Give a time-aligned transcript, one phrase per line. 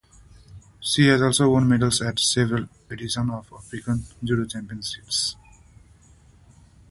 [0.79, 5.35] She has also won medals at several editions of the African Judo Championships.